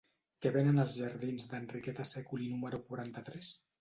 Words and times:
Què 0.45 0.51
venen 0.55 0.83
als 0.83 0.95
jardins 1.01 1.45
d'Enriqueta 1.51 2.07
Sèculi 2.15 2.49
número 2.55 2.81
quaranta-tres? 2.89 3.53